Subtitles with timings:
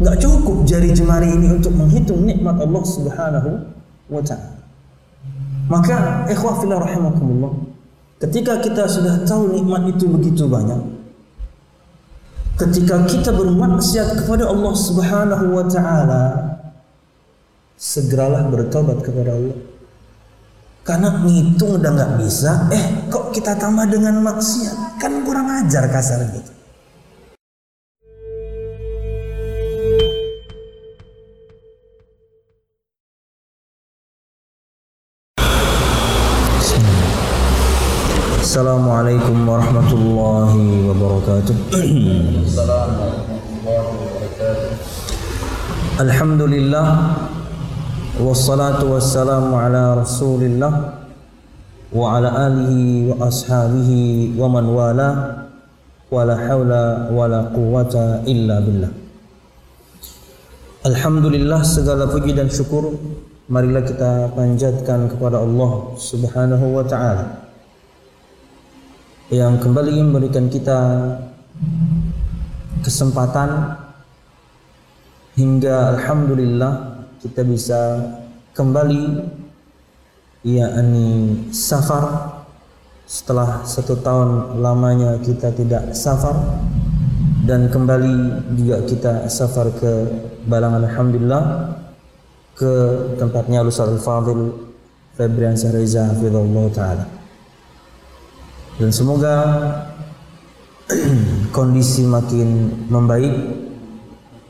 [0.00, 3.50] Nggak cukup jari jemari ini untuk menghitung nikmat Allah Subhanahu
[4.08, 4.64] wa taala.
[5.68, 7.52] Maka ikhwah fillah rahimakumullah,
[8.16, 10.80] ketika kita sudah tahu nikmat itu begitu banyak,
[12.56, 16.24] ketika kita bermaksiat kepada Allah Subhanahu wa taala,
[17.76, 19.58] segeralah bertobat kepada Allah.
[20.80, 24.96] Karena ngitung udah nggak bisa, eh kok kita tambah dengan maksiat?
[24.96, 26.59] Kan kurang ajar kasar gitu.
[38.60, 41.56] Assalamualaikum warahmatullahi wabarakatuh.
[45.96, 46.88] Alhamdulillah
[48.20, 50.92] wassalatu wassalamu ala Rasulillah
[51.88, 55.08] wa ala alihi wa ashabihi wa man wala
[56.12, 58.92] wala haula wala quwata illa billah.
[60.84, 62.92] Alhamdulillah segala puji dan syukur
[63.48, 67.49] marilah kita panjatkan kepada Allah Subhanahu wa taala
[69.30, 71.06] yang kembali memberikan kita
[72.82, 73.78] kesempatan
[75.38, 77.80] hingga alhamdulillah kita bisa
[78.58, 79.22] kembali
[80.42, 82.36] yakni safar.
[83.06, 86.34] Setelah satu tahun lamanya kita tidak safar
[87.46, 88.14] dan kembali
[88.58, 89.92] juga kita safar ke
[90.46, 91.42] Balangan alhamdulillah
[92.54, 92.72] ke
[93.18, 94.54] tempatnya Ustaz Al-Fadil
[95.18, 97.19] Febrian Reza Hafizullah Ta'ala
[98.80, 99.36] dan semoga
[101.56, 103.36] kondisi makin membaik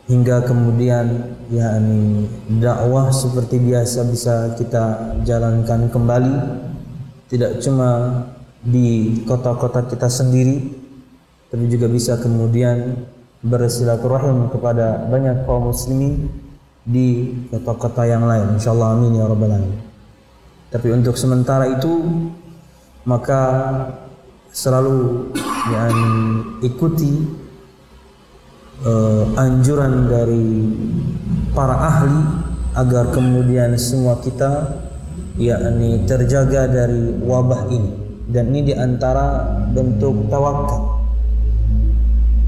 [0.06, 2.30] hingga kemudian yakni
[2.62, 6.34] dakwah seperti biasa bisa kita jalankan kembali
[7.26, 8.22] tidak cuma
[8.62, 10.78] di kota-kota kita sendiri
[11.50, 12.94] tapi juga bisa kemudian
[13.42, 16.30] bersilaturahim kepada banyak kaum muslimin
[16.84, 18.56] di kota-kota yang lain.
[18.56, 19.80] Insyaallah amin ya rabbal alamin.
[20.70, 21.90] Tapi untuk sementara itu
[23.02, 23.42] maka
[24.50, 25.31] selalu
[25.71, 25.97] yang
[26.61, 27.27] ikuti
[28.83, 30.47] uh, anjuran dari
[31.55, 32.21] para ahli
[32.75, 34.83] agar kemudian semua kita
[35.38, 37.93] yakni terjaga dari wabah ini.
[38.31, 41.03] Dan ini di antara bentuk tawakal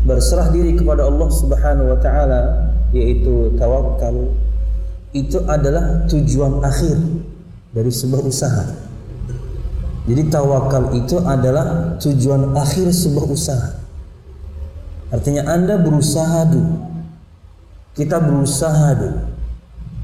[0.02, 4.34] berserah diri kepada Allah Subhanahu wa taala yaitu tawakal
[5.14, 6.98] itu adalah tujuan akhir
[7.70, 8.81] dari sebuah usaha
[10.02, 13.70] jadi tawakal itu adalah tujuan akhir sebuah usaha.
[15.14, 16.74] Artinya Anda berusaha dulu.
[17.94, 19.20] Kita berusaha dulu.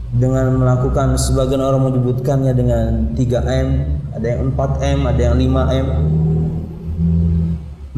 [0.08, 3.68] Dengan melakukan sebagian orang menyebutkannya dengan 3M,
[4.16, 5.88] ada yang 4M, ada yang 5M.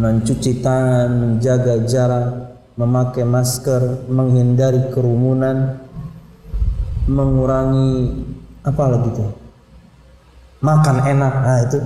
[0.00, 2.28] Mencuci tangan, menjaga jarak,
[2.81, 5.78] memakai masker, menghindari kerumunan,
[7.05, 8.25] mengurangi
[8.65, 9.39] apa lagi tuh?
[10.60, 11.34] Makan enak.
[11.41, 11.78] Nah itu.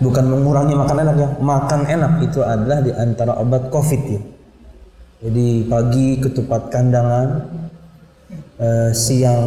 [0.00, 1.28] Bukan mengurangi makan enak ya.
[1.38, 4.22] Makan enak itu adalah di antara obat covid ya.
[5.20, 7.44] Jadi pagi ketupat kandangan
[8.56, 9.44] eh, siang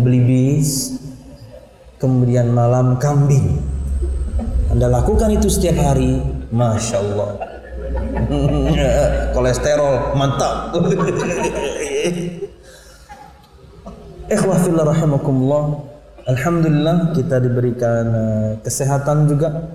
[0.00, 0.96] beli bis
[2.00, 3.60] kemudian malam kambing.
[4.72, 6.24] Anda lakukan itu setiap hari.
[6.50, 7.30] Masya Allah.
[9.36, 10.74] Kolesterol mantap
[14.30, 15.90] Ikhwah fillah rahimakumullah.
[16.30, 19.74] Alhamdulillah kita diberikan uh, kesehatan juga.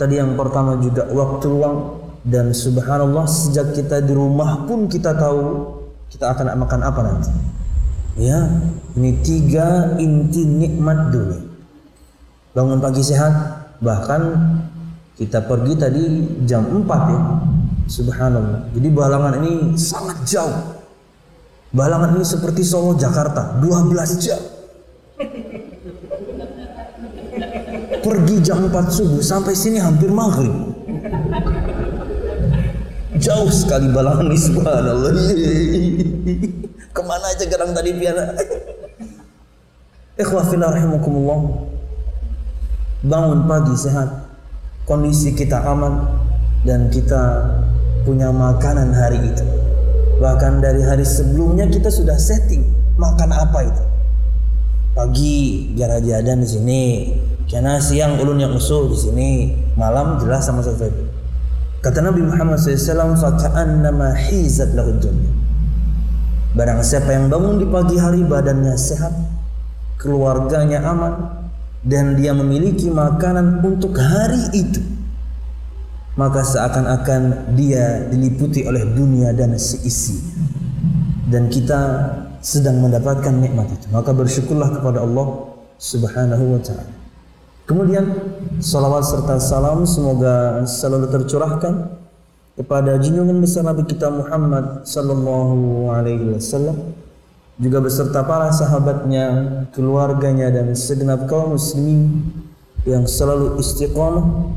[0.00, 5.76] Tadi yang pertama juga waktu luang dan subhanallah sejak kita di rumah pun kita tahu
[6.08, 7.32] kita akan makan apa nanti.
[8.16, 8.48] Ya,
[8.96, 11.44] ini tiga inti nikmat dunia.
[12.56, 13.32] Bangun pagi sehat,
[13.84, 14.40] bahkan
[15.20, 16.02] kita pergi tadi
[16.48, 17.20] jam 4 ya.
[17.92, 18.72] Subhanallah.
[18.72, 20.79] Jadi balangan ini sangat jauh
[21.70, 24.42] Balangan ini seperti Solo Jakarta 12 jam.
[28.02, 30.50] Pergi jam 4 subuh sampai sini hampir maghrib.
[33.22, 35.12] Jauh sekali balangan ini subhanallah.
[36.96, 38.34] Ke mana aja gerang tadi piana.
[40.22, 41.70] Ikhwah rahimakumullah.
[43.06, 44.10] Bangun pagi sehat.
[44.90, 46.02] Kondisi kita aman
[46.66, 47.46] dan kita
[48.02, 49.59] punya makanan hari itu
[50.20, 52.68] Bahkan dari hari sebelumnya kita sudah setting
[53.00, 53.82] makan apa itu.
[54.92, 56.84] Pagi gara jadan di sini,
[57.48, 59.30] karena siang ulun yang usul di sini,
[59.80, 61.08] malam jelas sama sesuatu.
[61.80, 63.16] Kata Nabi Muhammad SAW,
[63.80, 65.32] nama hizat lahu dunya.
[66.52, 69.16] Barang siapa yang bangun di pagi hari badannya sehat,
[69.96, 71.40] keluarganya aman,
[71.80, 74.84] dan dia memiliki makanan untuk hari itu,
[76.20, 80.20] maka seakan-akan dia diliputi oleh dunia dan seisi.
[81.24, 81.80] Dan kita
[82.44, 83.88] sedang mendapatkan nikmat itu.
[83.88, 86.92] Maka bersyukurlah kepada Allah Subhanahu wa taala.
[87.64, 88.04] Kemudian
[88.60, 91.96] salawat serta salam semoga selalu tercurahkan
[92.58, 96.98] kepada junjungan besar Nabi kita Muhammad sallallahu alaihi wasallam
[97.60, 102.26] juga beserta para sahabatnya, keluarganya dan segenap kaum muslimin
[102.88, 104.50] yang selalu istiqamah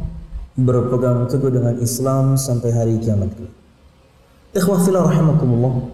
[0.53, 3.33] berpegang teguh dengan Islam sampai hari kiamat
[4.53, 5.89] Ikhwah rahimakumullah.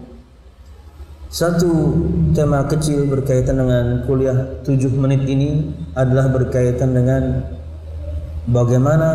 [1.32, 1.96] Satu
[2.36, 7.40] tema kecil berkaitan dengan kuliah 7 menit ini adalah berkaitan dengan
[8.44, 9.08] bagaimana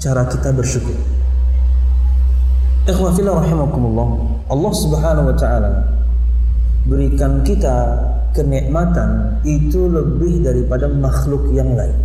[0.00, 0.96] cara kita bersyukur.
[2.88, 4.08] Ikhwah fillah rahimakumullah.
[4.48, 5.70] Allah Subhanahu wa taala
[6.88, 8.00] berikan kita
[8.32, 11.98] kenikmatan itu lebih daripada makhluk yang lain.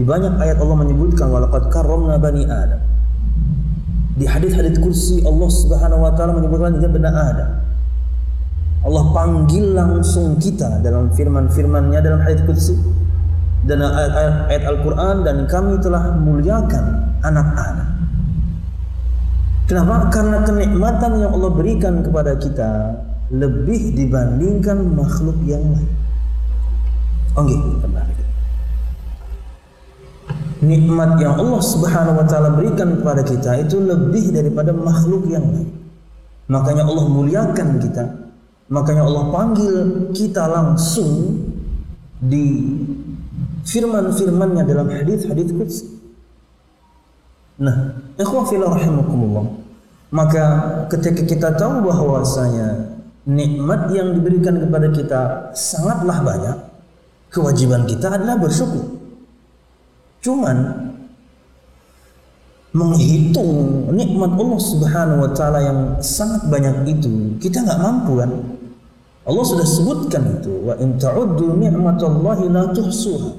[0.00, 2.80] Di banyak ayat Allah menyebutkan walaqad karramna bani Adam.
[4.16, 7.50] Di hadis-hadis kursi Allah Subhanahu wa taala menyebutkan juga bani Adam.
[8.80, 12.80] Allah panggil langsung kita dalam firman-firmannya dalam hadis kursi
[13.68, 16.84] dan ayat-ayat Al-Qur'an dan kami telah muliakan
[17.20, 17.88] anak Adam.
[19.68, 20.08] Kenapa?
[20.08, 22.96] Karena kenikmatan yang Allah berikan kepada kita
[23.36, 25.92] lebih dibandingkan makhluk yang lain.
[27.36, 28.09] Oke, okay, kembali
[30.60, 35.72] nikmat yang Allah Subhanahu wa taala berikan kepada kita itu lebih daripada makhluk yang lain.
[36.52, 38.04] Makanya Allah muliakan kita.
[38.70, 39.74] Makanya Allah panggil
[40.14, 41.42] kita langsung
[42.20, 42.76] di
[43.64, 45.84] firman-firmannya dalam hadis-hadis qudsi.
[47.60, 49.46] Nah, ikhwah fillah rahimakumullah.
[50.10, 50.44] Maka
[50.90, 52.98] ketika kita tahu bahwasanya
[53.30, 55.20] nikmat yang diberikan kepada kita
[55.54, 56.56] sangatlah banyak,
[57.30, 58.99] kewajiban kita adalah bersyukur.
[60.20, 60.56] Cuman
[62.70, 68.30] menghitung nikmat Allah Subhanahu wa taala yang sangat banyak itu, kita nggak mampu kan?
[69.26, 73.30] Allah sudah sebutkan itu, wa in ta'uddu ni'matallahi la tuhsuha.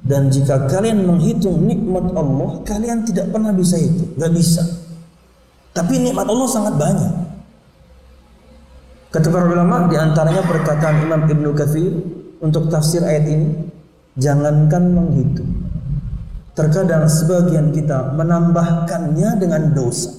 [0.00, 4.64] Dan jika kalian menghitung nikmat Allah, kalian tidak pernah bisa itu, nggak bisa.
[5.76, 7.12] Tapi nikmat Allah sangat banyak.
[9.10, 11.92] Kata para ulama di antaranya perkataan Imam Ibnu Katsir
[12.40, 13.68] untuk tafsir ayat ini,
[14.16, 15.69] jangankan menghitung
[16.60, 20.12] Terkadang sebagian kita menambahkannya dengan dosa.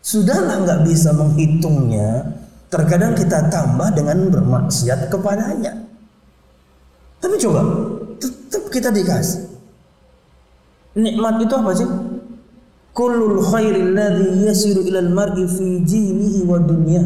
[0.00, 2.24] Sudahlah nggak bisa menghitungnya.
[2.72, 5.76] Terkadang kita tambah dengan bermaksiat kepadanya.
[7.20, 7.60] Tapi coba,
[8.16, 9.44] tetap kita dikasih.
[10.96, 11.88] Nikmat itu apa sih?
[12.96, 17.04] Kullul khairil ladzi yasiru ilal mar'i fi dinihi wa dunya.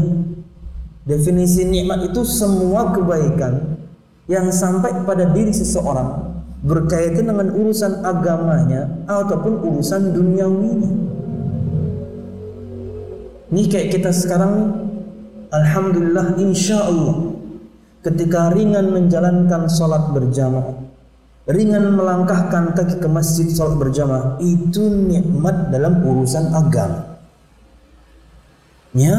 [1.02, 3.74] Definisi nikmat itu semua kebaikan
[4.30, 6.29] yang sampai pada diri seseorang
[6.60, 10.92] berkaitan dengan urusan agamanya ataupun urusan duniawinya.
[13.50, 14.86] Ini kayak kita sekarang
[15.50, 17.34] Alhamdulillah insya Allah
[18.06, 20.78] ketika ringan menjalankan sholat berjamaah
[21.50, 27.18] ringan melangkahkan kaki ke masjid sholat berjamaah itu nikmat dalam urusan agama
[28.94, 29.18] ya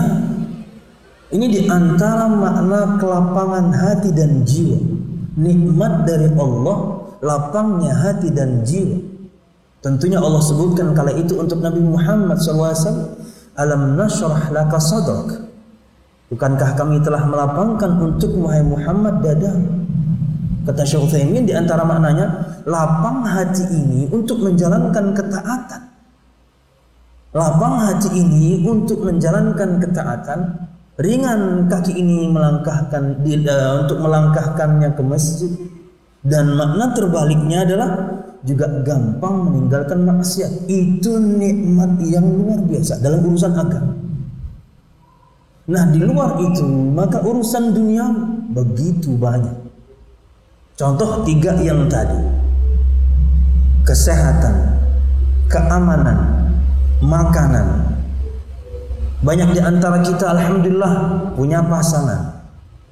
[1.31, 4.79] ini di antara makna kelapangan hati dan jiwa
[5.35, 8.97] nikmat dari Allah lapangnya hati dan jiwa.
[9.81, 13.17] Tentunya Allah sebutkan kala itu untuk Nabi Muhammad SAW.
[13.57, 15.49] Alam nashrah laka sadrak.
[16.29, 19.51] Bukankah kami telah melapangkan untuk Muhammad Muhammad dada?
[20.61, 25.81] Kata Syekh Utsaimin di antara maknanya lapang hati ini untuk menjalankan ketaatan.
[27.33, 30.39] Lapang hati ini untuk menjalankan ketaatan.
[31.01, 35.49] Ringan kaki ini melangkahkan uh, untuk melangkahkannya ke masjid
[36.21, 37.89] dan makna terbaliknya adalah
[38.45, 40.69] juga gampang meninggalkan maksiat.
[40.69, 43.93] Itu nikmat yang luar biasa dalam urusan agama.
[45.71, 48.05] Nah, di luar itu, maka urusan dunia
[48.53, 49.55] begitu banyak.
[50.77, 52.17] Contoh tiga yang tadi.
[53.85, 54.77] Kesehatan,
[55.49, 56.17] keamanan,
[57.01, 57.97] makanan.
[59.21, 60.93] Banyak di antara kita alhamdulillah
[61.37, 62.41] punya pasangan.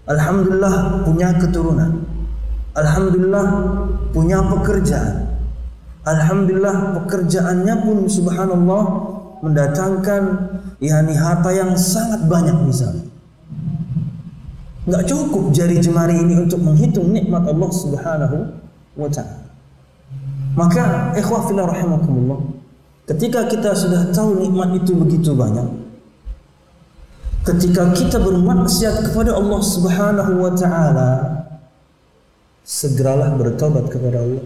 [0.05, 2.08] Alhamdulillah punya keturunan.
[2.79, 3.45] Alhamdulillah
[4.15, 5.27] punya pekerjaan.
[6.07, 8.83] Alhamdulillah pekerjaannya pun subhanallah
[9.43, 10.21] mendatangkan
[10.79, 13.05] yakni harta yang sangat banyak misalnya.
[14.87, 18.37] Enggak cukup jari jemari ini untuk menghitung nikmat Allah Subhanahu
[18.97, 19.53] wa taala.
[20.57, 22.41] Maka ikhwah fillah rahimakumullah,
[23.05, 25.67] ketika kita sudah tahu nikmat itu begitu banyak,
[27.45, 31.09] ketika kita bermaksiat kepada Allah Subhanahu wa taala,
[32.65, 34.45] segeralah bertobat kepada Allah.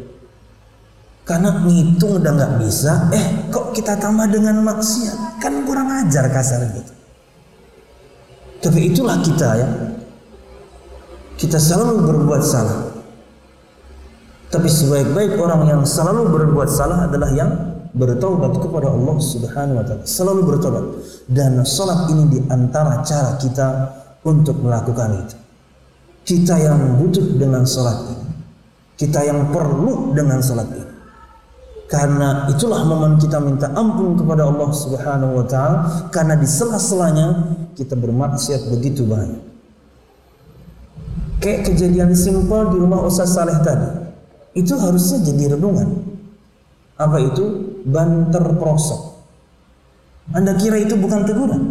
[1.23, 5.39] Karena ngitung udah nggak bisa, eh kok kita tambah dengan maksiat?
[5.39, 6.93] Kan kurang ajar kasar gitu.
[8.63, 9.67] Tapi itulah kita ya.
[11.39, 12.91] Kita selalu berbuat salah.
[14.47, 17.51] Tapi sebaik-baik orang yang selalu berbuat salah adalah yang
[17.91, 20.03] bertobat kepada Allah Subhanahu wa taala.
[20.07, 20.83] Selalu bertobat.
[21.27, 23.67] Dan salat ini di antara cara kita
[24.23, 25.42] untuk melakukan itu.
[26.23, 28.27] Kita yang butuh dengan salat ini.
[28.95, 30.93] Kita yang perlu dengan salat ini.
[31.91, 35.77] Karena itulah momen kita minta ampun kepada Allah Subhanahu wa taala
[36.09, 39.53] karena di sela-selanya kita bermaksiat begitu banyak.
[41.37, 44.09] Kayak kejadian simpel di rumah Ustaz Saleh tadi.
[44.57, 45.89] Itu harusnya jadi renungan.
[46.97, 47.75] Apa itu?
[47.83, 49.21] Banter prosok.
[50.31, 51.63] Anda kira itu bukan teguran?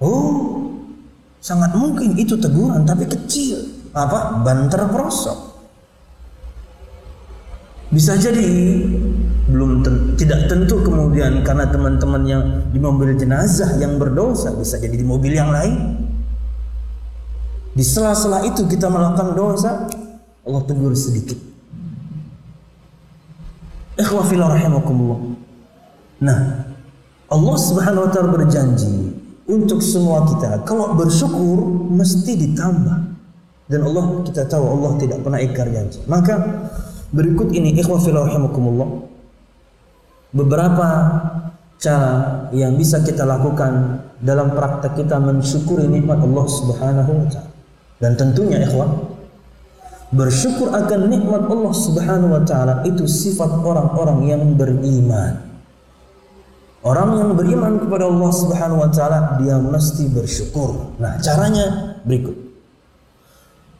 [0.00, 0.49] Oh,
[1.50, 3.58] sangat mungkin itu teguran tapi kecil.
[3.90, 4.46] Apa?
[4.46, 5.58] Banter prosok.
[7.90, 8.46] Bisa jadi
[9.50, 14.94] belum ten, tidak tentu kemudian karena teman-teman yang di mobil jenazah yang berdosa bisa jadi
[14.94, 16.06] di mobil yang lain.
[17.74, 19.90] Di sela-sela itu kita melakukan dosa,
[20.46, 21.38] Allah tegur sedikit.
[23.98, 25.34] Ikhwafillah rahimakumullah.
[26.22, 26.38] Nah,
[27.26, 29.09] Allah Subhanahu wa taala berjanji
[29.50, 32.98] untuk semua kita kalau bersyukur mesti ditambah.
[33.70, 36.02] Dan Allah kita tahu Allah tidak pernah ingkar janji.
[36.10, 36.34] Maka
[37.10, 38.86] Berikut ini ikhwah rahimakumullah
[40.30, 40.88] beberapa
[41.82, 47.50] cara yang bisa kita lakukan dalam praktek kita mensyukuri nikmat Allah Subhanahu wa taala.
[47.98, 48.86] Dan tentunya ikhwah
[50.14, 55.49] bersyukur akan nikmat Allah Subhanahu wa taala itu sifat orang-orang yang beriman.
[56.80, 60.96] Orang yang beriman kepada Allah Subhanahu wa taala dia mesti bersyukur.
[60.96, 62.32] Nah, caranya berikut.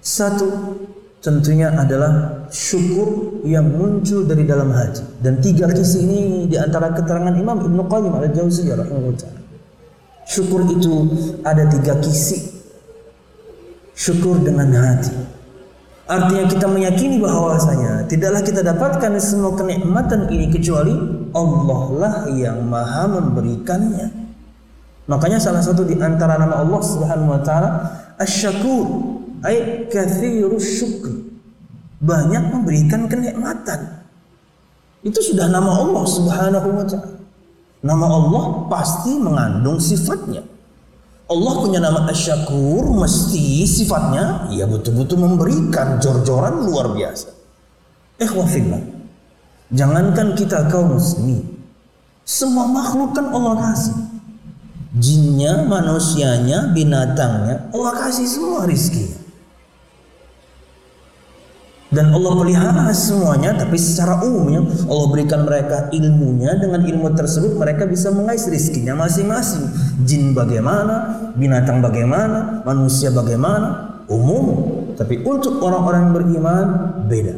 [0.04, 0.76] Satu,
[1.24, 5.00] tentunya adalah syukur yang muncul dari dalam hati.
[5.16, 9.32] Dan tiga kisi ini di antara keterangan Imam Ibn Qayyim al-Jauziyah rahimahullah
[10.28, 10.92] Syukur itu
[11.40, 12.52] ada tiga kisi.
[13.96, 15.39] Syukur dengan hati.
[16.10, 20.90] Artinya kita meyakini bahwasanya tidaklah kita dapatkan semua kenikmatan ini kecuali
[21.30, 24.10] Allah lah yang maha memberikannya.
[25.06, 27.70] Makanya salah satu di antara nama Allah Subhanahu wa taala
[28.18, 28.86] Asy-Syakur
[29.46, 31.30] ay kathirus syukri
[32.00, 34.02] banyak memberikan kenikmatan.
[35.04, 37.16] Itu sudah nama Allah subhanahu wa ta'ala.
[37.80, 40.44] Nama Allah pasti mengandung sifatnya
[41.30, 47.30] Allah punya nama asyakur mesti sifatnya ya betul-betul memberikan jor-joran luar biasa.
[48.18, 48.82] Ikhwafillah
[49.70, 51.46] jangankan kita kaum muslimin.
[52.26, 53.94] Semua makhluk kan Allah kasih.
[54.90, 59.19] Jinnya, manusianya, binatangnya Allah kasih semua rizkinya
[61.90, 66.54] dan Allah pelihara semuanya tapi secara umumnya Allah berikan mereka ilmunya.
[66.54, 69.66] Dengan ilmu tersebut mereka bisa mengais rizkinya masing-masing.
[70.06, 74.70] Jin bagaimana binatang bagaimana manusia bagaimana umum.
[74.94, 76.66] Tapi untuk orang-orang beriman
[77.10, 77.34] beda.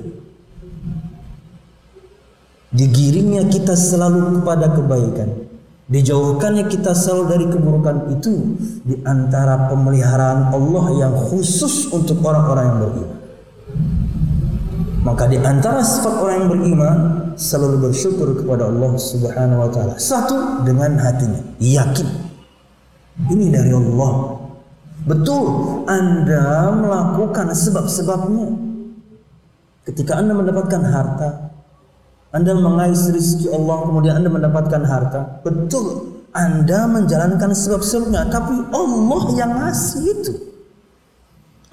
[2.77, 5.49] Digiringnya kita selalu kepada kebaikan.
[5.89, 12.81] Dijauhkannya kita selalu dari keburukan itu di antara pemeliharaan Allah yang khusus untuk orang-orang yang
[12.81, 13.22] beriman
[15.03, 16.99] maka di antara sifat orang yang beriman
[17.35, 19.95] selalu bersyukur kepada Allah Subhanahu wa taala.
[19.99, 22.09] Satu dengan hatinya, yakin.
[23.29, 24.39] Ini dari Allah.
[25.03, 25.47] Betul,
[25.91, 28.49] Anda melakukan sebab-sebabnya.
[29.83, 31.51] Ketika Anda mendapatkan harta,
[32.31, 35.21] Anda mengais rezeki Allah, kemudian Anda mendapatkan harta.
[35.43, 35.87] Betul,
[36.31, 40.33] Anda menjalankan sebab-sebabnya, tapi Allah yang ngasih itu.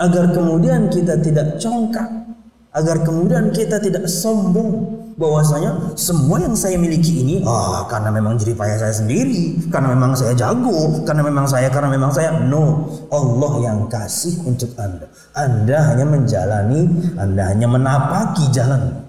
[0.01, 2.09] Agar kemudian kita tidak congkak,
[2.69, 8.55] agar kemudian kita tidak sombong bahwasanya semua yang saya miliki ini ah karena memang jadi
[8.55, 12.87] payah saya sendiri karena memang saya jago karena memang saya karena memang saya no.
[13.09, 15.09] Allah yang kasih untuk anda.
[15.33, 16.81] Anda hanya menjalani
[17.19, 19.01] anda hanya menapaki jalan.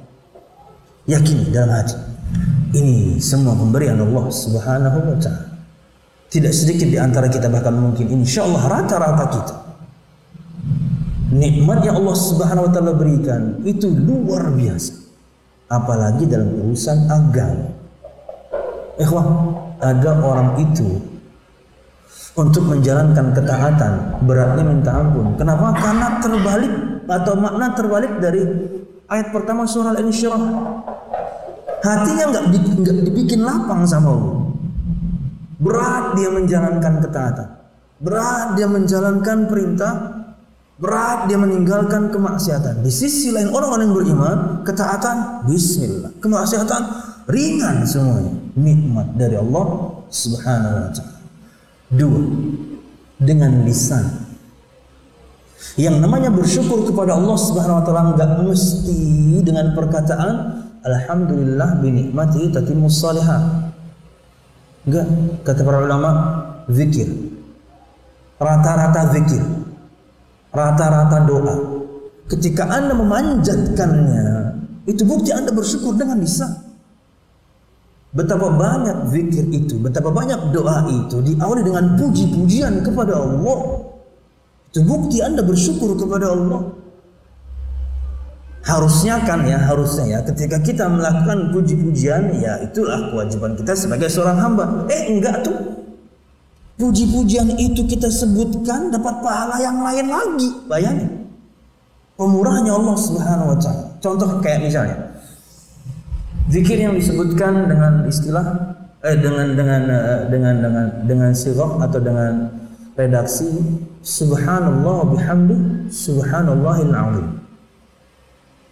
[1.06, 1.96] Yakin dalam hati.
[2.70, 5.46] Ini semua pemberian Allah subhanahu wa ta'ala.
[6.30, 8.06] Tidak sedikit di antara kita bahkan mungkin.
[8.14, 9.54] Insya Allah rata-rata kita
[11.30, 14.98] nikmat yang Allah Subhanahu wa taala berikan itu luar biasa.
[15.70, 17.70] Apalagi dalam urusan agama.
[18.98, 19.26] Ikhwah,
[19.78, 20.98] ada orang itu
[22.34, 23.92] untuk menjalankan ketaatan
[24.26, 25.38] beratnya minta ampun.
[25.38, 25.72] Kenapa?
[25.78, 26.74] Karena terbalik
[27.06, 28.42] atau makna terbalik dari
[29.06, 30.42] ayat pertama surah Al-Insyirah.
[31.80, 32.44] Hatinya nggak
[32.82, 34.36] nggak dibikin lapang sama Allah.
[35.60, 37.48] Berat dia menjalankan ketaatan.
[38.00, 40.19] Berat dia menjalankan perintah
[40.80, 42.80] Berat dia meninggalkan kemaksiatan.
[42.80, 46.08] Di sisi lain orang-orang yang beriman, ketaatan bismillah.
[46.24, 46.82] Kemaksiatan
[47.28, 48.32] ringan semuanya.
[48.56, 49.66] Nikmat dari Allah
[50.08, 51.20] Subhanahu wa taala.
[51.92, 52.22] Dua,
[53.20, 54.24] dengan lisan.
[55.76, 62.48] Yang namanya bersyukur kepada Allah Subhanahu wa taala enggak mesti dengan perkataan alhamdulillah bi nikmati
[62.48, 63.68] tatimmus salihat.
[64.88, 65.06] Enggak,
[65.44, 66.10] kata para ulama,
[66.72, 67.12] zikir.
[68.40, 69.59] Rata-rata zikir
[70.50, 71.56] rata-rata doa.
[72.30, 74.28] Ketika Anda memanjatkannya,
[74.86, 76.50] itu bukti Anda bersyukur dengan lisan.
[78.10, 83.86] Betapa banyak zikir itu, betapa banyak doa itu diawali dengan puji-pujian kepada Allah.
[84.70, 86.74] Itu bukti Anda bersyukur kepada Allah.
[88.66, 94.36] Harusnya kan ya, harusnya ya ketika kita melakukan puji-pujian ya itulah kewajiban kita sebagai seorang
[94.36, 94.86] hamba.
[94.90, 95.69] Eh enggak tuh.
[96.80, 100.48] Puji-pujian itu kita sebutkan dapat pahala yang lain lagi.
[100.64, 101.28] Bayangin.
[102.16, 103.84] Pemurahnya Allah Subhanahu wa taala.
[104.00, 104.96] Contoh kayak misalnya
[106.48, 108.44] zikir yang disebutkan dengan istilah
[109.00, 112.48] eh dengan dengan eh, dengan dengan dengan sirah atau dengan
[112.96, 113.48] redaksi
[114.04, 117.28] subhanallah bihamdi subhanallahil azim.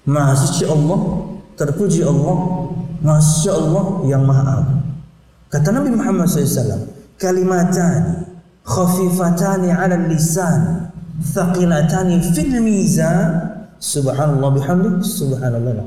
[0.08, 1.00] Maha suci Allah,
[1.60, 2.36] terpuji Allah,
[3.20, 4.80] suci Allah yang Maha Agung.
[5.52, 8.24] Kata Nabi Muhammad SAW, kalimatani
[8.64, 13.54] khafifatani 'ala lisan thaqilatani fil mizan.
[13.78, 15.86] Subhanallah bihamdi subhanallah.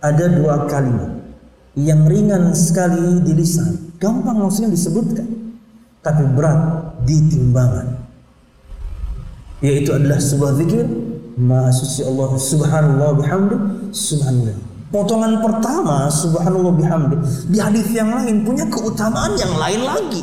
[0.00, 1.12] Ada dua kalimat
[1.76, 3.96] yang ringan sekali di lisan.
[4.00, 5.28] Gampang maksudnya disebutkan
[6.04, 8.04] tapi berat di timbangan.
[9.64, 10.84] Yaitu adalah sebuah zikir.
[11.34, 13.56] Maha suci Allah subhanallah bihamdi
[13.90, 17.18] subhanallah Potongan pertama subhanallah bihamdi
[17.50, 20.22] di hadis yang lain punya keutamaan yang lain lagi.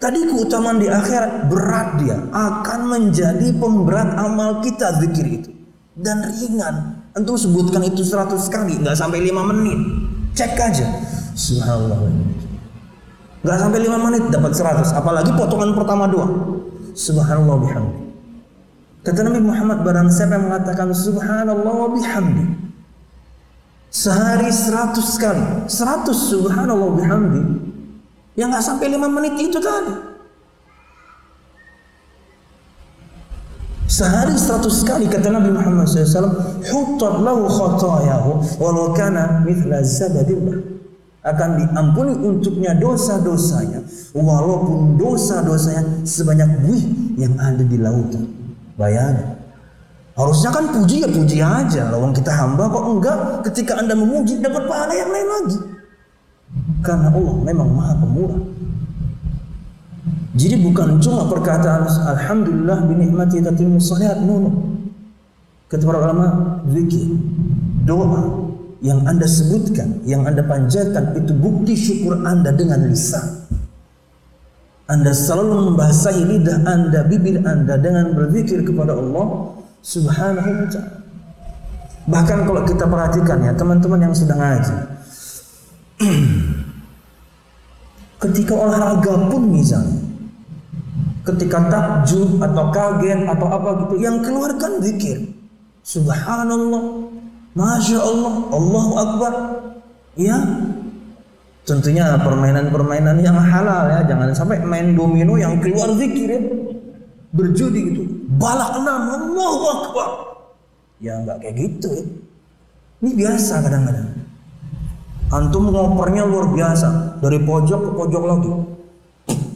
[0.00, 5.52] Tadi keutamaan di akhirat berat dia akan menjadi pemberat amal kita zikir itu
[5.92, 7.04] dan ringan.
[7.12, 9.80] Antum sebutkan itu 100 kali nggak sampai 5 menit.
[10.32, 10.88] Cek aja.
[11.36, 12.00] Subhanallah.
[13.44, 14.88] Nggak sampai 5 menit dapat 100.
[14.96, 16.32] Apalagi potongan pertama dua.
[16.96, 18.00] Subhanallah bihamdi.
[19.04, 22.69] Kata Nabi Muhammad barang siapa mengatakan subhanallah wa bihamdi
[23.90, 25.66] Sehari seratus kali.
[25.66, 27.42] Seratus subhanallah bihamdi.
[28.38, 29.94] Yang nggak sampai lima menit itu tadi.
[33.90, 40.62] Sehari seratus kali kata Nabi Muhammad SAW, Huttat lahu khatayahu walau kana mithla zabadillah.
[41.20, 43.84] Akan diampuni untuknya dosa-dosanya,
[44.16, 46.84] walaupun dosa-dosanya sebanyak buih
[47.20, 48.24] yang ada di lautan.
[48.78, 49.39] Bayangin.
[50.18, 51.82] Harusnya kan puji ya puji aja.
[51.90, 53.18] Lawan kita hamba kok enggak
[53.50, 55.58] ketika Anda memuji dapat pahala yang lain lagi.
[56.82, 58.42] Karena Allah memang maha pemurah.
[60.34, 64.22] Jadi bukan cuma perkataan Alhamdulillah binikmati tatimmu salihat.
[64.22, 64.50] No,
[65.70, 66.26] Kata para ulama,
[66.66, 67.14] zikir,
[67.86, 68.42] doa
[68.82, 73.46] yang Anda sebutkan, yang Anda panjatkan itu bukti syukur Anda dengan lisan.
[74.90, 81.00] Anda selalu membasahi lidah Anda, bibir Anda dengan berzikir kepada Allah Subhanahu wa ta'ala.
[82.10, 84.76] Bahkan kalau kita perhatikan ya teman-teman yang sedang ngaji.
[88.24, 90.00] ketika olahraga pun misalnya.
[91.20, 93.94] Ketika takjub atau kaget atau apa gitu.
[94.00, 95.18] Yang keluarkan zikir.
[95.84, 97.12] Subhanallah.
[97.52, 98.34] Masya Allah.
[98.50, 99.32] Allahu Akbar.
[100.16, 100.36] Ya.
[101.68, 104.00] Tentunya permainan-permainan yang halal ya.
[104.08, 106.42] Jangan sampai main domino yang keluar zikir ya
[107.30, 110.08] berjudi gitu balak enam Allahu Akbar.
[111.00, 112.04] Ya nggak kayak gitu ya.
[113.00, 114.08] ini biasa kadang-kadang.
[115.32, 117.18] Antum ngopernya luar biasa.
[117.24, 118.50] Dari pojok ke pojok lagi.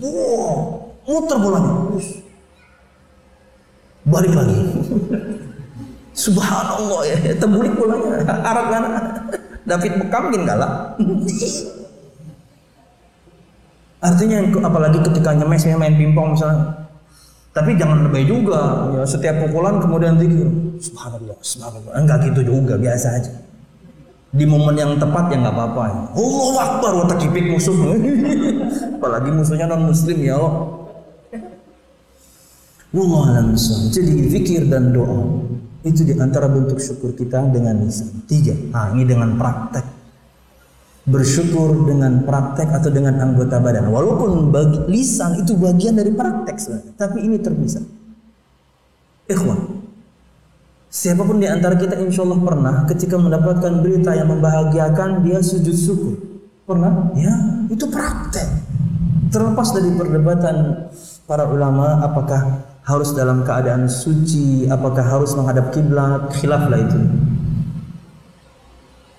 [0.00, 1.72] Wow muter bolanya.
[4.04, 4.56] Balik lagi.
[6.16, 7.16] Subhanallah ya.
[7.36, 8.24] Terbulik bolanya.
[8.24, 8.84] Arab kan
[9.64, 10.92] David Beckham kalah
[14.04, 16.83] artinya apalagi ketika nyemes main pingpong misalnya
[17.54, 18.90] tapi jangan lebay juga.
[18.98, 20.50] Ya, setiap pukulan kemudian zikir.
[20.82, 21.92] Subhanallah, subhanallah.
[21.94, 23.32] Enggak gitu juga, biasa aja.
[24.34, 26.10] Di momen yang tepat ya nggak apa-apa.
[26.18, 27.70] Allah Akbar, watak kipik musuh.
[28.98, 30.54] Apalagi musuhnya non muslim ya Allah.
[32.94, 33.54] Allah
[33.90, 35.22] Jadi zikir dan doa
[35.86, 38.26] itu di antara bentuk syukur kita dengan lisan.
[38.26, 38.58] Tiga.
[38.74, 39.93] Ah, ini dengan praktek
[41.04, 43.92] bersyukur dengan praktek atau dengan anggota badan.
[43.92, 46.56] Walaupun bagi, lisan itu bagian dari praktek
[46.96, 47.84] tapi ini terpisah.
[49.28, 49.84] Ikhwan,
[50.88, 55.76] siapa pun di antara kita insya Allah pernah ketika mendapatkan berita yang membahagiakan dia sujud
[55.76, 56.14] syukur.
[56.64, 57.12] Pernah?
[57.16, 57.32] Ya,
[57.68, 58.48] itu praktek.
[59.28, 60.88] Terlepas dari perdebatan
[61.28, 67.00] para ulama apakah harus dalam keadaan suci, apakah harus menghadap kiblat, khilaf lah itu.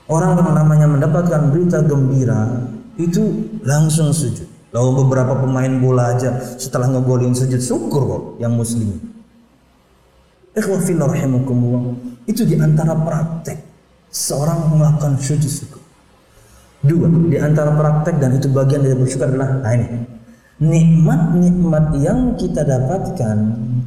[0.06, 2.70] Orang yang namanya mendapatkan berita gembira
[3.02, 4.46] itu langsung sujud.
[4.70, 9.02] Lalu beberapa pemain bola aja setelah ngegolin sujud syukur kok yang muslim.
[10.54, 11.96] Ikhwafil rahimakumullah.
[12.30, 13.60] Itu di antara praktek
[14.12, 15.82] seorang melakukan sujud syukur.
[16.86, 20.06] Dua, di antara praktek dan itu bagian dari bersyukur adalah nah ini
[20.62, 23.38] nikmat-nikmat yang kita dapatkan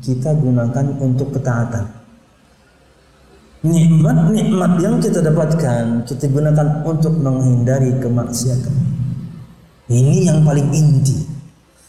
[0.05, 1.98] kita gunakan untuk ketaatan.
[3.59, 8.71] Nikmat-nikmat yang kita dapatkan kita gunakan untuk menghindari kemaksiatan.
[9.91, 11.27] Ini yang paling inti.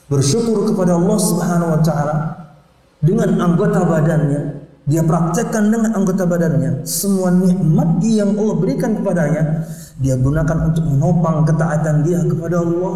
[0.10, 2.16] Bersyukur kepada Allah Subhanahu wa taala
[3.06, 9.70] dengan anggota badannya dia praktekkan dengan anggota badannya semua nikmat yang Allah berikan kepadanya
[10.02, 12.94] dia gunakan untuk menopang ketaatan dia kepada Allah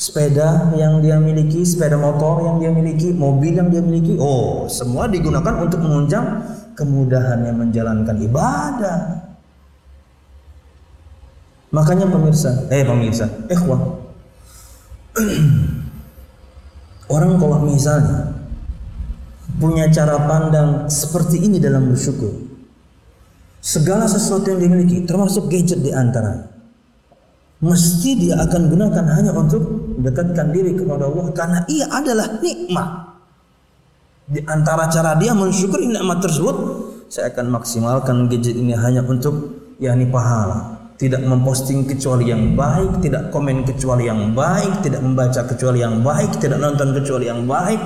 [0.00, 5.04] sepeda yang dia miliki, sepeda motor yang dia miliki, mobil yang dia miliki, oh semua
[5.04, 6.40] digunakan untuk menunjang
[6.72, 9.28] kemudahannya menjalankan ibadah.
[11.68, 14.00] Makanya pemirsa, eh pemirsa, ikhwah,
[17.14, 18.40] orang kalau misalnya
[19.60, 22.32] punya cara pandang seperti ini dalam bersyukur,
[23.60, 26.48] segala sesuatu yang dimiliki, termasuk gadget di antara,
[27.60, 32.88] mesti dia akan gunakan hanya untuk mendekatkan diri kepada Allah karena ia adalah nikmat.
[34.30, 36.56] Di antara cara dia mensyukuri nikmat tersebut,
[37.12, 40.80] saya akan maksimalkan gadget ini hanya untuk yakni pahala.
[40.96, 46.40] Tidak memposting kecuali yang baik, tidak komen kecuali yang baik, tidak membaca kecuali yang baik,
[46.40, 47.80] tidak nonton kecuali yang baik,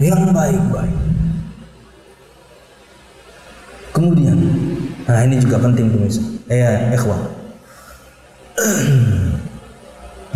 [0.00, 0.96] yang baik-baik.
[3.96, 4.36] Kemudian,
[5.08, 6.20] nah ini juga penting pemirsa.
[6.52, 7.20] Eh, ikhwan.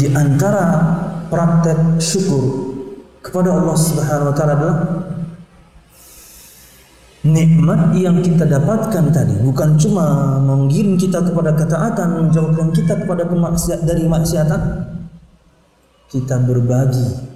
[0.01, 0.65] di antara
[1.29, 2.73] praktek syukur
[3.21, 4.79] kepada Allah Subhanahu wa taala adalah
[7.21, 9.37] nikmat yang kita dapatkan tadi.
[9.45, 14.89] Bukan cuma menggiring kita kepada ketaatan menjauhkan kita kepada kemaksiat dari maksiatan
[16.09, 17.29] kita berbagi.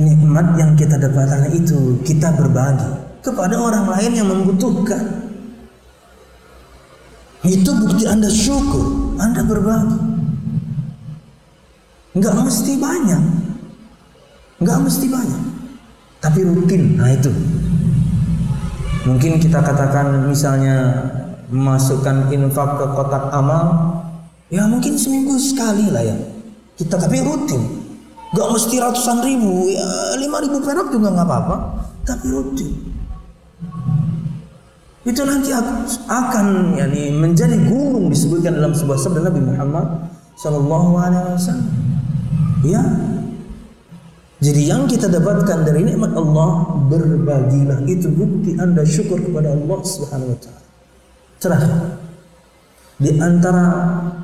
[0.00, 2.88] Nikmat yang kita dapatkan itu kita berbagi
[3.20, 5.28] kepada orang lain yang membutuhkan.
[7.44, 10.09] Itu bukti anda syukur anda berbagi
[12.10, 13.22] Enggak mesti banyak.
[14.58, 15.42] Enggak mesti banyak.
[16.20, 16.98] Tapi rutin.
[16.98, 17.30] Nah itu.
[19.06, 21.08] Mungkin kita katakan misalnya
[21.48, 23.96] masukkan infak ke kotak amal,
[24.52, 26.16] ya mungkin seminggu sekali lah ya.
[26.76, 27.62] Kita tapi rutin.
[28.30, 29.88] Enggak mesti ratusan ribu, ya
[30.20, 31.56] lima ribu perak juga nggak apa-apa.
[32.04, 32.70] Tapi rutin.
[35.00, 35.48] Itu nanti
[36.06, 39.86] akan yani, menjadi gunung disebutkan dalam sebuah sabda Nabi Muhammad
[40.36, 41.89] Sallallahu Alaihi Wasallam.
[42.64, 42.82] Ya.
[44.40, 50.32] Jadi yang kita dapatkan dari nikmat Allah berbagilah itu bukti Anda syukur kepada Allah Subhanahu
[50.32, 50.64] wa taala.
[51.36, 51.76] Terakhir
[53.00, 53.64] di antara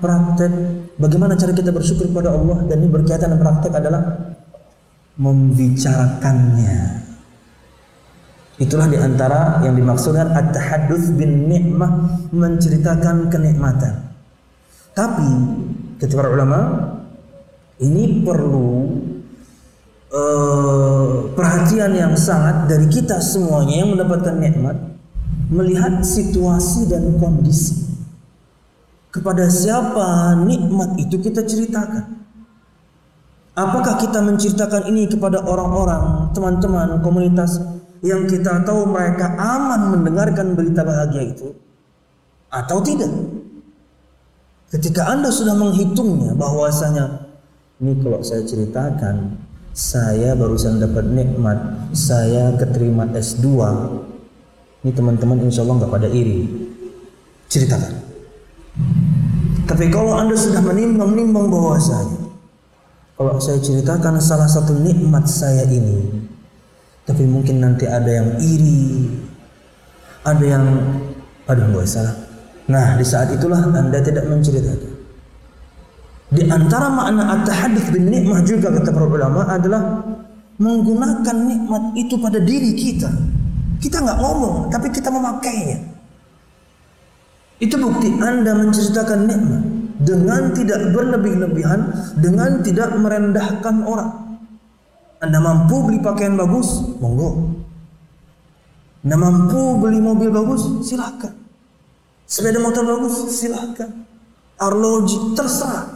[0.01, 0.53] praktek
[0.96, 4.03] bagaimana cara kita bersyukur kepada Allah dan ini berkaitan dengan praktek adalah
[5.20, 7.05] membicarakannya.
[8.57, 14.16] Itulah di antara yang dimaksudkan at-tahadduts bin nikmah menceritakan kenikmatan.
[14.96, 15.29] Tapi
[16.01, 16.61] kata para ulama
[17.76, 18.88] ini perlu
[20.12, 24.76] uh, perhatian yang sangat dari kita semuanya yang mendapatkan nikmat
[25.52, 27.86] melihat situasi dan kondisi.
[29.12, 32.28] Kepada siapa nikmat itu kita ceritakan.
[33.56, 37.56] Apakah kita menceritakan ini kepada orang-orang, teman-teman, komunitas
[38.04, 41.56] yang kita tahu mereka aman mendengarkan berita bahagia itu
[42.52, 43.08] atau tidak?
[44.68, 47.25] Ketika Anda sudah menghitungnya bahwasanya
[47.76, 49.36] ini kalau saya ceritakan,
[49.76, 53.44] saya barusan dapat nikmat, saya keterima S2.
[54.80, 56.48] Ini teman-teman insya Allah nggak pada iri.
[57.52, 57.92] Ceritakan.
[59.68, 62.32] Tapi kalau anda sudah menimbang-nimbang bahwasanya,
[63.20, 66.08] kalau saya ceritakan salah satu nikmat saya ini,
[67.04, 69.12] tapi mungkin nanti ada yang iri,
[70.24, 70.64] ada yang,
[71.44, 72.16] aduh nggak salah.
[72.72, 74.95] Nah di saat itulah anda tidak menceritakan.
[76.26, 80.02] Di antara makna at-tahadduts bin nikmah juga kata para ulama adalah
[80.58, 83.10] menggunakan nikmat itu pada diri kita.
[83.78, 85.78] Kita nggak ngomong, tapi kita memakainya.
[87.62, 89.62] Itu bukti Anda menceritakan nikmat
[90.02, 91.80] dengan tidak berlebih-lebihan,
[92.20, 94.12] dengan tidak merendahkan orang.
[95.22, 97.56] Anda mampu beli pakaian bagus, monggo.
[99.06, 101.32] Anda mampu beli mobil bagus, silakan.
[102.28, 104.04] Sepeda motor bagus, silakan.
[104.60, 105.95] Arloji terserah.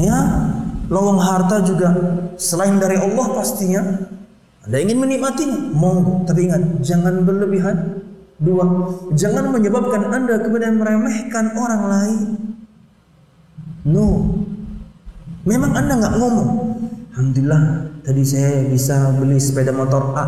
[0.00, 0.18] Ya,
[0.88, 1.92] lowong harta juga
[2.40, 3.84] selain dari Allah pastinya.
[4.64, 6.24] Anda ingin menikmatinya, monggo.
[6.24, 8.00] Tapi ingat, jangan berlebihan.
[8.40, 8.64] Dua,
[9.12, 12.20] jangan menyebabkan Anda kemudian meremehkan orang lain.
[13.84, 14.32] No.
[15.44, 16.48] Memang Anda nggak ngomong.
[17.12, 17.62] Alhamdulillah,
[18.00, 20.24] tadi saya bisa beli sepeda motor A.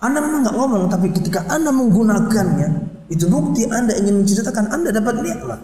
[0.00, 2.68] Anda memang nggak ngomong, tapi ketika Anda menggunakannya,
[3.12, 5.60] itu bukti Anda ingin menceritakan Anda dapat nikmat.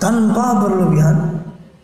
[0.00, 1.16] Tanpa berlebihan,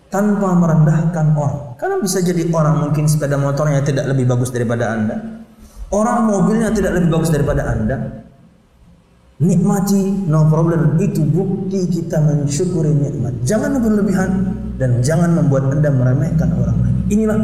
[0.08, 1.76] tanpa merendahkan orang.
[1.76, 5.16] Karena bisa jadi orang mungkin sepeda motornya tidak lebih bagus daripada Anda.
[5.92, 8.24] Orang mobilnya tidak lebih bagus daripada Anda.
[9.36, 10.96] Nikmati, no problem.
[10.96, 13.44] Itu bukti kita mensyukuri nikmat.
[13.44, 14.30] Jangan berlebihan
[14.80, 16.96] dan jangan membuat Anda meremehkan orang lain.
[17.12, 17.38] Inilah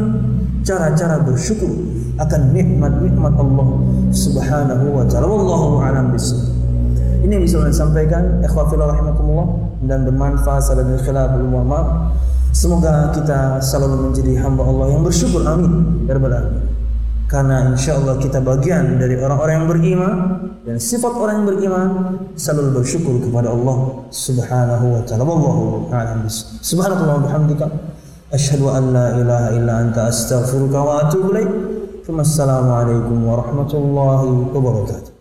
[0.65, 1.69] cara-cara bersyukur
[2.17, 3.67] akan nikmat-nikmat Allah
[4.09, 5.29] Subhanahu wa taala.
[5.29, 6.52] Wallahu a'lam bishawab.
[7.23, 8.43] Ini bisa saya sampaikan.
[8.43, 9.47] Ikhwafillah rahimakumullah
[9.87, 12.11] dan bermanfaat salam khilaful ulama.
[12.51, 15.41] Semoga kita selalu menjadi hamba Allah yang bersyukur.
[15.47, 16.05] Amin.
[16.05, 16.19] Ya.
[17.31, 20.13] Karena insya Allah kita bagian dari orang-orang yang beriman
[20.61, 21.87] dan sifat orang yang beriman
[22.37, 25.23] selalu bersyukur kepada Allah Subhanahu wa taala.
[25.25, 26.29] Wallahu a'lam
[26.61, 27.65] Subhanallah bihamdika
[28.29, 31.49] asyhadu an la ilaha illa anta astaghfiruka wa atubu ilaik.
[32.05, 35.12] Assalamualaikum warahmatullahi wabarakatuh.